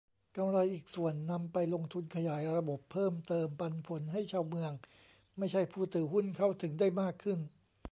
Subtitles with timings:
[0.35, 4.71] กำไรอีกส่วนนำไปลงทุนขยายระบบเพิ่มเติม "ปันผล" ให้ชาวเมือง
[5.37, 7.39] ไม่ใช่ผู้ถือหุ้น เข้าถึงได้มากขึ้น